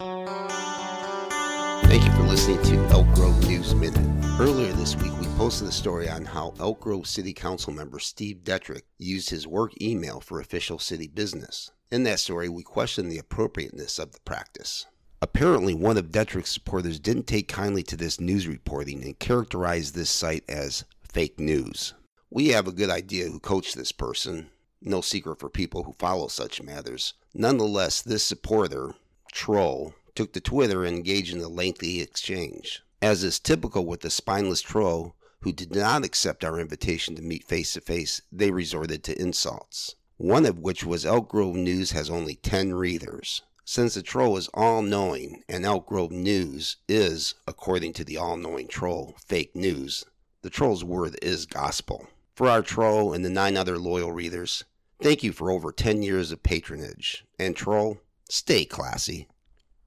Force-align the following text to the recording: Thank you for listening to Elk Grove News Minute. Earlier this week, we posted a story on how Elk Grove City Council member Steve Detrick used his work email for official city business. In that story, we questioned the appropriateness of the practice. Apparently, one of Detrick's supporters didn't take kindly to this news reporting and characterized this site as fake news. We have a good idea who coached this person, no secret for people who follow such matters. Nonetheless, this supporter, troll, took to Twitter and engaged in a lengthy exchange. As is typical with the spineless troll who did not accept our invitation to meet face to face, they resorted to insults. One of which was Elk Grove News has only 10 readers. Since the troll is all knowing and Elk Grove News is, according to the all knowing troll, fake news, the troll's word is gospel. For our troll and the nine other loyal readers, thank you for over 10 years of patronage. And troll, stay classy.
Thank 0.00 0.14
you 2.04 2.12
for 2.12 2.22
listening 2.22 2.62
to 2.62 2.76
Elk 2.92 3.12
Grove 3.16 3.44
News 3.48 3.74
Minute. 3.74 3.98
Earlier 4.38 4.72
this 4.74 4.94
week, 4.94 5.10
we 5.18 5.26
posted 5.36 5.66
a 5.66 5.72
story 5.72 6.08
on 6.08 6.24
how 6.24 6.54
Elk 6.60 6.78
Grove 6.78 7.08
City 7.08 7.32
Council 7.32 7.72
member 7.72 7.98
Steve 7.98 8.44
Detrick 8.44 8.82
used 8.98 9.30
his 9.30 9.48
work 9.48 9.72
email 9.82 10.20
for 10.20 10.38
official 10.38 10.78
city 10.78 11.08
business. 11.08 11.72
In 11.90 12.04
that 12.04 12.20
story, 12.20 12.48
we 12.48 12.62
questioned 12.62 13.10
the 13.10 13.18
appropriateness 13.18 13.98
of 13.98 14.12
the 14.12 14.20
practice. 14.20 14.86
Apparently, 15.20 15.74
one 15.74 15.96
of 15.96 16.12
Detrick's 16.12 16.52
supporters 16.52 17.00
didn't 17.00 17.26
take 17.26 17.48
kindly 17.48 17.82
to 17.82 17.96
this 17.96 18.20
news 18.20 18.46
reporting 18.46 19.02
and 19.02 19.18
characterized 19.18 19.96
this 19.96 20.10
site 20.10 20.44
as 20.48 20.84
fake 21.02 21.40
news. 21.40 21.94
We 22.30 22.50
have 22.50 22.68
a 22.68 22.72
good 22.72 22.90
idea 22.90 23.26
who 23.26 23.40
coached 23.40 23.74
this 23.74 23.90
person, 23.90 24.50
no 24.80 25.00
secret 25.00 25.40
for 25.40 25.50
people 25.50 25.82
who 25.82 25.94
follow 25.94 26.28
such 26.28 26.62
matters. 26.62 27.14
Nonetheless, 27.34 28.00
this 28.00 28.22
supporter, 28.22 28.94
troll, 29.32 29.94
took 30.14 30.32
to 30.32 30.40
Twitter 30.40 30.84
and 30.84 30.96
engaged 30.96 31.34
in 31.34 31.40
a 31.40 31.48
lengthy 31.48 32.00
exchange. 32.00 32.82
As 33.00 33.22
is 33.22 33.38
typical 33.38 33.86
with 33.86 34.00
the 34.00 34.10
spineless 34.10 34.60
troll 34.60 35.14
who 35.40 35.52
did 35.52 35.74
not 35.74 36.04
accept 36.04 36.44
our 36.44 36.58
invitation 36.58 37.14
to 37.14 37.22
meet 37.22 37.44
face 37.44 37.74
to 37.74 37.80
face, 37.80 38.22
they 38.32 38.50
resorted 38.50 39.04
to 39.04 39.20
insults. 39.20 39.94
One 40.16 40.44
of 40.44 40.58
which 40.58 40.84
was 40.84 41.06
Elk 41.06 41.28
Grove 41.28 41.54
News 41.54 41.92
has 41.92 42.10
only 42.10 42.34
10 42.34 42.74
readers. 42.74 43.42
Since 43.64 43.94
the 43.94 44.02
troll 44.02 44.36
is 44.36 44.48
all 44.54 44.82
knowing 44.82 45.44
and 45.48 45.64
Elk 45.64 45.86
Grove 45.86 46.10
News 46.10 46.78
is, 46.88 47.34
according 47.46 47.92
to 47.92 48.04
the 48.04 48.16
all 48.16 48.36
knowing 48.36 48.66
troll, 48.66 49.14
fake 49.24 49.54
news, 49.54 50.04
the 50.42 50.50
troll's 50.50 50.82
word 50.82 51.16
is 51.22 51.46
gospel. 51.46 52.08
For 52.34 52.48
our 52.48 52.62
troll 52.62 53.12
and 53.12 53.24
the 53.24 53.30
nine 53.30 53.56
other 53.56 53.78
loyal 53.78 54.10
readers, 54.10 54.64
thank 55.02 55.22
you 55.22 55.32
for 55.32 55.50
over 55.50 55.70
10 55.70 56.02
years 56.02 56.32
of 56.32 56.42
patronage. 56.42 57.24
And 57.38 57.54
troll, 57.54 58.00
stay 58.28 58.64
classy. 58.64 59.26